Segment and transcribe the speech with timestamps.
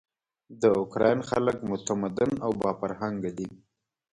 [0.61, 3.49] د اوکراین خلک متمدن او با فرهنګه دي.